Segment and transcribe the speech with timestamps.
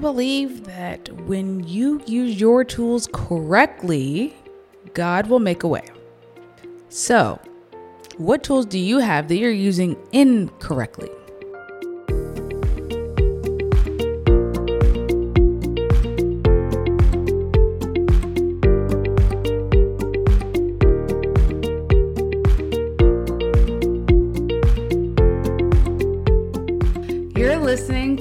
[0.00, 4.34] believe that when you use your tools correctly,
[4.94, 5.84] God will make a way.
[6.88, 7.38] So,
[8.16, 11.10] what tools do you have that you're using incorrectly?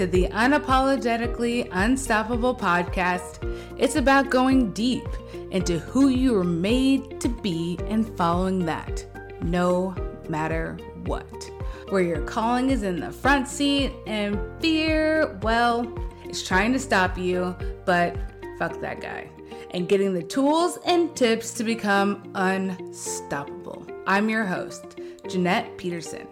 [0.00, 3.38] To the Unapologetically Unstoppable podcast.
[3.76, 5.06] It's about going deep
[5.50, 9.04] into who you were made to be and following that,
[9.42, 9.94] no
[10.26, 11.50] matter what.
[11.90, 15.86] Where your calling is in the front seat and fear, well,
[16.24, 17.54] it's trying to stop you,
[17.84, 18.16] but
[18.58, 19.28] fuck that guy.
[19.72, 23.86] And getting the tools and tips to become unstoppable.
[24.06, 24.98] I'm your host,
[25.28, 26.26] Jeanette Peterson,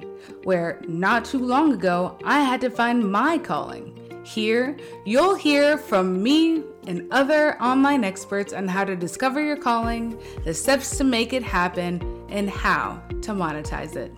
[0.44, 3.94] where not too long ago I had to find my calling.
[4.24, 10.20] Here, you'll hear from me and other online experts on how to discover your calling,
[10.44, 14.12] the steps to make it happen, and how to monetize it.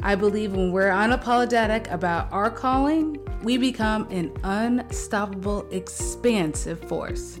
[0.00, 7.40] I believe when we're unapologetic about our calling, we become an unstoppable, expansive force.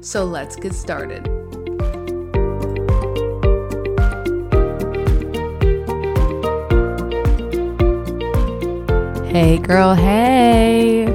[0.00, 1.41] So let's get started.
[9.32, 11.06] Hey, girl, hey,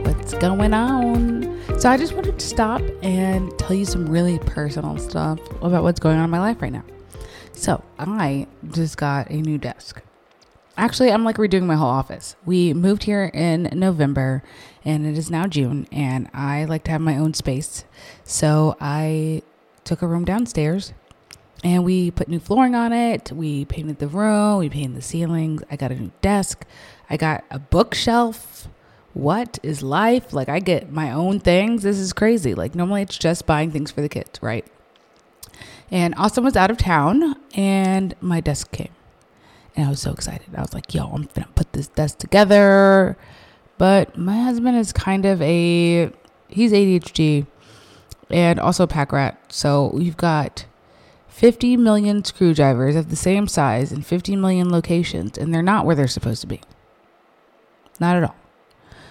[0.00, 1.60] what's going on?
[1.78, 6.00] So, I just wanted to stop and tell you some really personal stuff about what's
[6.00, 6.84] going on in my life right now.
[7.52, 10.00] So, I just got a new desk.
[10.78, 12.34] Actually, I'm like redoing my whole office.
[12.46, 14.42] We moved here in November
[14.82, 17.84] and it is now June, and I like to have my own space.
[18.24, 19.42] So, I
[19.84, 20.94] took a room downstairs
[21.64, 23.32] and we put new flooring on it.
[23.32, 25.62] We painted the room, we painted the ceilings.
[25.70, 26.64] I got a new desk.
[27.08, 28.68] I got a bookshelf.
[29.14, 30.32] What is life?
[30.32, 31.82] Like, I get my own things.
[31.82, 32.54] This is crazy.
[32.54, 34.66] Like, normally it's just buying things for the kids, right?
[35.90, 38.90] And Austin was out of town, and my desk came.
[39.74, 40.54] And I was so excited.
[40.54, 43.16] I was like, yo, I'm gonna put this desk together.
[43.78, 46.10] But my husband is kind of a,
[46.48, 47.46] he's ADHD
[48.30, 49.40] and also a pack rat.
[49.48, 50.66] So we've got
[51.36, 55.94] 50 million screwdrivers of the same size in 50 million locations, and they're not where
[55.94, 56.62] they're supposed to be.
[58.00, 58.36] Not at all.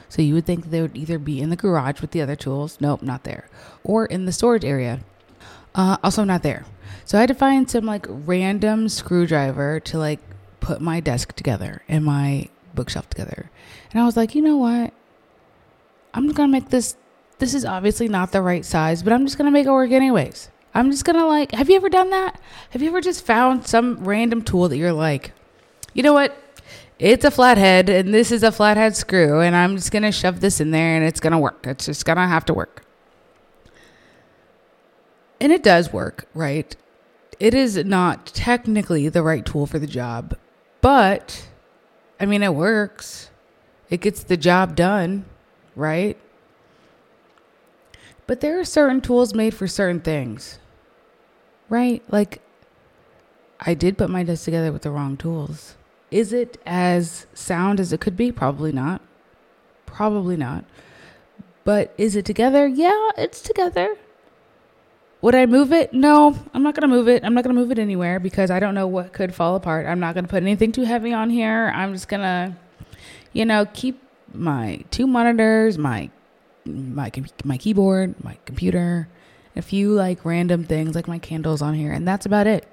[0.10, 2.80] So you would think they would either be in the garage with the other tools.
[2.82, 3.48] Nope, not there.
[3.84, 5.02] Or in the storage area.
[5.76, 6.66] Uh, also not there.
[7.04, 10.20] So I had to find some like random screwdriver to like
[10.62, 13.52] put my desk together and my bookshelf together.
[13.92, 14.92] And I was like, you know what?
[16.16, 16.98] I'm gonna make this.
[17.38, 20.50] This is obviously not the right size, but I'm just gonna make it work anyways.
[20.76, 21.54] I'm just gonna like.
[21.54, 22.40] Have you ever done that?
[22.70, 25.32] Have you ever just found some random tool that you're like,
[25.94, 26.38] you know what?
[27.00, 30.62] it's a flathead and this is a flathead screw and I'm just to shove this
[30.62, 31.68] in there and it's to work.
[31.68, 32.84] It's just to have to work.
[35.42, 36.76] And it does work, right?
[37.40, 40.38] It is not technically the right tool for the job,
[40.80, 41.50] but
[42.20, 43.30] I mean, it works.
[43.90, 45.26] It gets the job done,
[45.76, 46.18] right?
[48.26, 50.58] But there are certain tools made for certain things,
[51.70, 52.04] right?
[52.10, 52.42] Like,
[53.60, 55.76] I did put my desk together with the wrong tools.
[56.12, 58.32] Is it as sound as it could be?
[58.32, 59.02] Probably not.
[59.86, 60.66] Probably not.
[61.64, 62.68] But is it together?
[62.68, 63.98] Yeah, it's together.
[65.22, 65.92] Would I move it?
[65.94, 67.24] No, I'm not going to move it.
[67.24, 69.88] I'm not going to move it anywhere because I don't know what could fall apart.
[69.88, 71.72] I'm not going to put anything too heavy on here.
[71.74, 72.56] I'm just going to,
[73.34, 74.00] you know, keep
[74.34, 76.12] my two monitors, my
[76.66, 77.12] my
[77.44, 79.08] my keyboard, my computer,
[79.56, 82.68] a few like random things like my candles on here, and that's about it.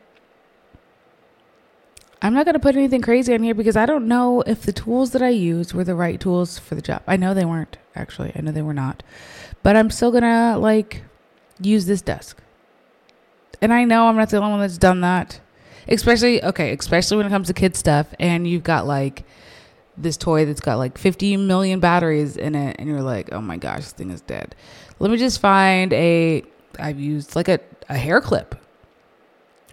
[2.23, 4.73] I'm not going to put anything crazy on here because I don't know if the
[4.73, 7.03] tools that I used were the right tools for the job.
[7.05, 8.31] I know they weren't, actually.
[8.37, 9.03] I know they were not.
[9.65, 11.03] But I'm still going to like
[11.61, 12.41] use this desk.
[13.61, 15.41] And I know I'm not the only one that's done that.
[15.89, 19.25] Especially, okay, especially when it comes to kid stuff and you've got like
[19.97, 23.57] this toy that's got like 50 million batteries in it and you're like, oh my
[23.57, 24.55] gosh, this thing is dead.
[25.01, 26.45] Let me just find a,
[26.79, 28.55] I've used like a, a hair clip.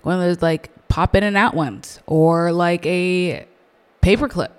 [0.03, 3.45] One of those like pop in and out ones or like a
[4.01, 4.51] paper clip.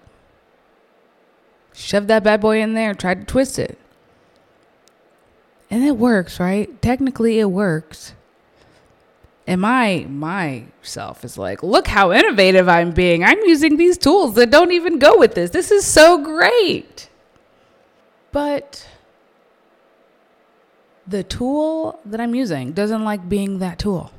[1.72, 3.78] Shove that bad boy in there, try to twist it.
[5.70, 6.80] And it works, right?
[6.82, 8.14] Technically it works.
[9.46, 13.24] And my myself is like, look how innovative I'm being.
[13.24, 15.50] I'm using these tools that don't even go with this.
[15.50, 17.08] This is so great.
[18.32, 18.86] But
[21.10, 24.12] the tool that I'm using doesn't like being that tool.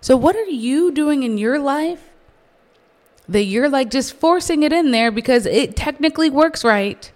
[0.00, 2.08] So, what are you doing in your life
[3.28, 7.12] that you're like just forcing it in there because it technically works right,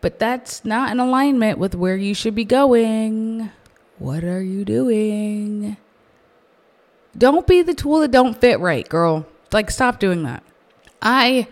[0.00, 3.50] but that's not in alignment with where you should be going.
[3.98, 5.76] What are you doing?
[7.16, 9.26] Don't be the tool that don't fit right, girl.
[9.52, 10.42] Like, stop doing that.
[11.02, 11.46] I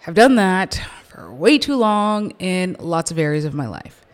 [0.00, 4.05] have done that for way too long in lots of areas of my life.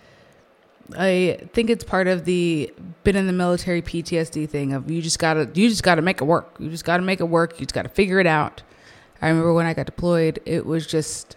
[0.96, 2.72] I think it's part of the
[3.04, 6.24] been in the military PTSD thing of you just gotta you just gotta make it
[6.24, 6.56] work.
[6.58, 7.58] You just gotta make it work.
[7.58, 8.62] You just gotta figure it out.
[9.20, 11.36] I remember when I got deployed, it was just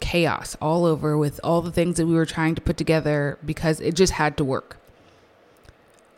[0.00, 3.80] chaos all over with all the things that we were trying to put together because
[3.80, 4.78] it just had to work.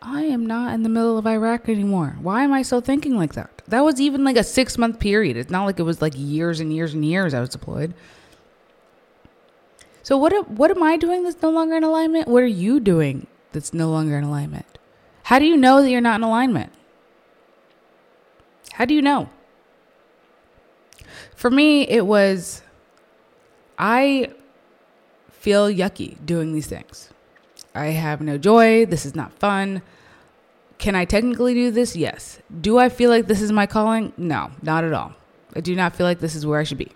[0.00, 2.16] I am not in the middle of Iraq anymore.
[2.20, 3.50] Why am I still thinking like that?
[3.68, 5.36] That was even like a six month period.
[5.36, 7.94] It's not like it was like years and years and years I was deployed.
[10.06, 12.28] So what what am I doing that's no longer in alignment?
[12.28, 14.78] What are you doing that's no longer in alignment?
[15.24, 16.72] How do you know that you're not in alignment?
[18.70, 19.30] How do you know?
[21.34, 22.62] For me, it was
[23.80, 24.30] I
[25.28, 27.10] feel yucky doing these things.
[27.74, 28.86] I have no joy.
[28.86, 29.82] This is not fun.
[30.78, 31.96] Can I technically do this?
[31.96, 32.38] Yes.
[32.60, 34.12] Do I feel like this is my calling?
[34.16, 35.14] No, not at all.
[35.56, 36.92] I do not feel like this is where I should be.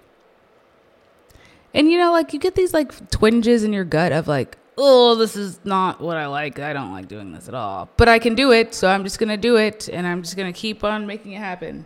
[1.72, 5.14] And you know, like you get these like twinges in your gut of like, oh,
[5.14, 6.58] this is not what I like.
[6.58, 7.88] I don't like doing this at all.
[7.96, 10.52] But I can do it, so I'm just to do it and I'm just to
[10.52, 11.84] keep on making it happen.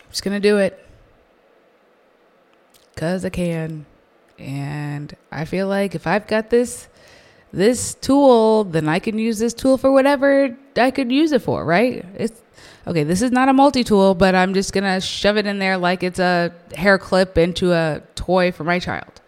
[0.00, 0.80] I'm just to do it
[2.96, 3.86] cuz I can.
[4.38, 6.88] And I feel like if I've got this
[7.52, 11.64] this tool, then I can use this tool for whatever I could use it for,
[11.64, 12.04] right?
[12.16, 12.42] It's
[12.86, 15.76] okay, this is not a multi-tool, but I'm just going to shove it in there
[15.76, 19.20] like it's a hair clip into a toy for my child.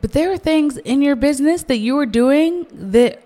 [0.00, 3.22] But there are things in your business that you are doing that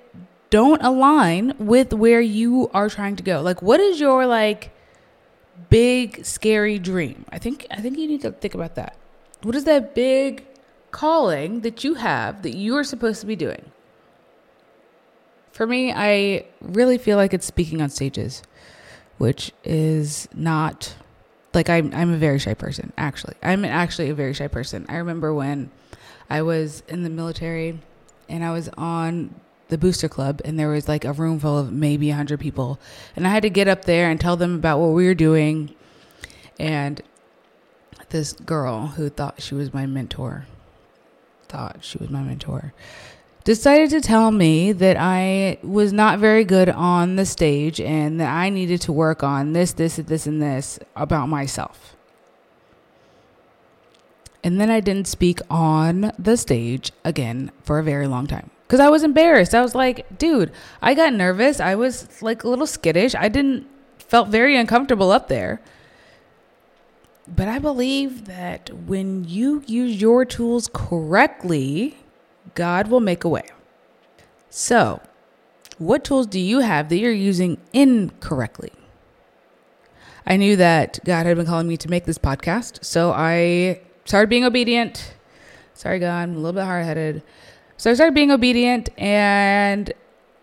[0.50, 3.40] don't align with where you are trying to go.
[3.40, 4.70] Like what is your like
[5.70, 7.24] big scary dream?
[7.30, 8.96] I think I think you need to think about that.
[9.42, 10.46] What is that big
[10.90, 13.72] calling that you have that you are supposed to be doing?
[15.52, 18.42] For me, I really feel like it's speaking on stages,
[19.18, 20.96] which is not
[21.54, 23.34] like I'm I'm a very shy person, actually.
[23.42, 24.86] I'm actually a very shy person.
[24.88, 25.70] I remember when
[26.30, 27.78] I was in the military
[28.28, 29.34] and I was on
[29.68, 32.78] the booster club and there was like a room full of maybe 100 people
[33.16, 35.74] and i had to get up there and tell them about what we were doing
[36.58, 37.00] and
[38.10, 40.44] this girl who thought she was my mentor
[41.48, 42.74] thought she was my mentor
[43.44, 48.32] decided to tell me that i was not very good on the stage and that
[48.32, 51.96] i needed to work on this this this and this about myself
[54.44, 58.80] and then i didn't speak on the stage again for a very long time because
[58.80, 59.54] I was embarrassed.
[59.54, 60.50] I was like, dude,
[60.80, 61.60] I got nervous.
[61.60, 63.14] I was like a little skittish.
[63.14, 63.66] I didn't
[63.98, 65.60] felt very uncomfortable up there.
[67.28, 71.98] But I believe that when you use your tools correctly,
[72.54, 73.44] God will make a way.
[74.50, 75.00] So,
[75.78, 78.72] what tools do you have that you're using incorrectly?
[80.26, 84.28] I knew that God had been calling me to make this podcast, so I started
[84.28, 85.14] being obedient.
[85.74, 87.22] Sorry, God, I'm a little bit hard headed.
[87.76, 89.92] So I started being obedient, and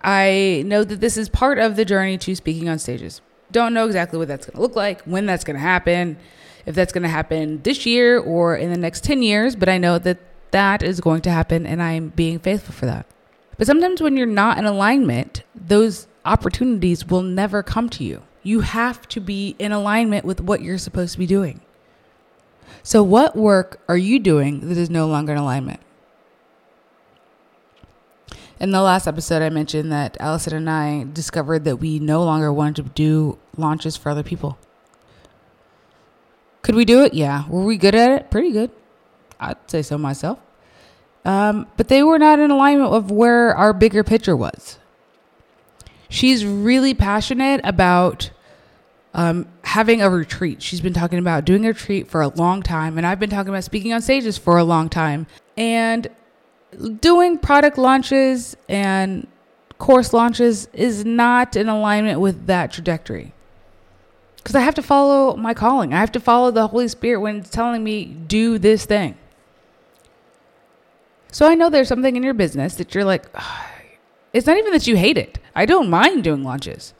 [0.01, 3.21] I know that this is part of the journey to speaking on stages.
[3.51, 6.17] Don't know exactly what that's going to look like, when that's going to happen,
[6.65, 9.77] if that's going to happen this year or in the next 10 years, but I
[9.77, 10.19] know that
[10.51, 13.05] that is going to happen, and I'm being faithful for that.
[13.57, 18.23] But sometimes when you're not in alignment, those opportunities will never come to you.
[18.43, 21.61] You have to be in alignment with what you're supposed to be doing.
[22.83, 25.81] So, what work are you doing that is no longer in alignment?
[28.59, 32.51] in the last episode, I mentioned that Allison and I discovered that we no longer
[32.51, 34.57] wanted to do launches for other people.
[36.61, 37.13] Could we do it?
[37.13, 37.47] Yeah.
[37.47, 38.31] Were we good at it?
[38.31, 38.71] Pretty good.
[39.39, 40.39] I'd say so myself.
[41.25, 44.79] Um, but they were not in alignment of where our bigger picture was.
[46.09, 48.31] She's really passionate about
[49.13, 50.61] um, having a retreat.
[50.61, 53.49] She's been talking about doing a retreat for a long time, and I've been talking
[53.49, 55.27] about speaking on stages for a long time.
[55.57, 56.07] And
[57.01, 59.27] doing product launches and
[59.77, 63.33] course launches is not in alignment with that trajectory.
[64.37, 65.93] Because I have to follow my calling.
[65.93, 69.17] I have to follow the Holy Spirit when it's telling me, do this thing.
[71.31, 73.65] So I know there's something in your business that you're like, oh,
[74.33, 75.39] it's not even that you hate it.
[75.55, 76.93] I don't mind doing launches.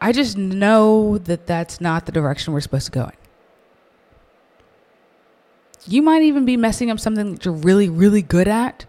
[0.00, 3.12] I just know that that's not the direction we're supposed to go in.
[5.86, 8.86] You might even be messing up something that you're really, really good at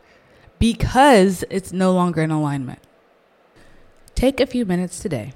[0.59, 2.79] because it's no longer in alignment.
[4.15, 5.33] Take a few minutes today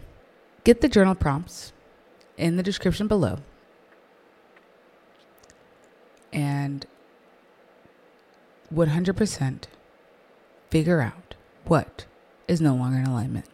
[0.66, 1.72] get the journal prompts
[2.38, 3.38] in the description below.
[6.34, 6.86] And
[8.74, 9.64] 100%
[10.70, 12.06] figure out what
[12.48, 13.46] is no longer in alignment.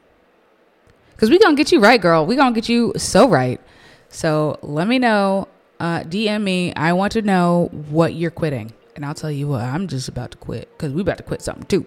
[1.12, 2.26] Because we going to get you right, girl.
[2.26, 3.62] we going to get you so right.
[4.10, 5.48] So let me know.
[5.80, 6.74] Uh, DM me.
[6.76, 8.74] I want to know what you're quitting.
[8.96, 11.42] And I'll tell you what, I'm just about to quit because we about to quit
[11.42, 11.86] something too.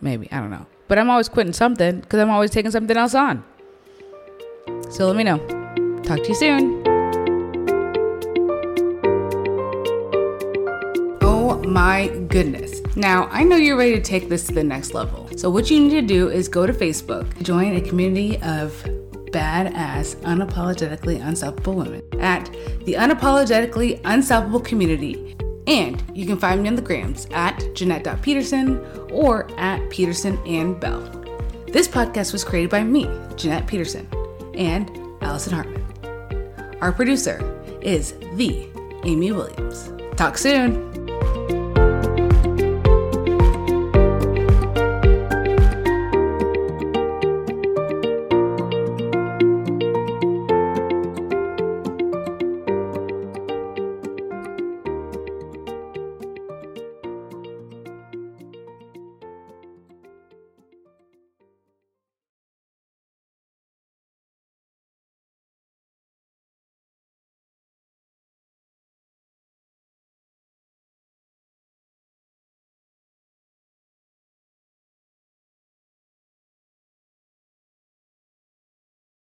[0.00, 0.30] Maybe.
[0.32, 0.66] I don't know.
[0.88, 3.44] But I'm always quitting something because I'm always taking something else on.
[4.90, 5.38] So let me know.
[6.02, 6.95] Talk to you soon.
[11.66, 12.80] My goodness.
[12.94, 15.28] Now, I know you're ready to take this to the next level.
[15.36, 18.72] So, what you need to do is go to Facebook, join a community of
[19.32, 22.50] badass, unapologetically unstoppable women at
[22.84, 25.36] the Unapologetically Unstoppable Community.
[25.66, 28.78] And you can find me on the grams at Jeanette.Peterson
[29.10, 31.02] or at Peterson and Belle.
[31.66, 34.08] This podcast was created by me, Jeanette Peterson,
[34.54, 34.88] and
[35.20, 35.84] Allison Hartman.
[36.80, 37.42] Our producer
[37.82, 38.68] is the
[39.04, 39.90] Amy Williams.
[40.16, 40.95] Talk soon.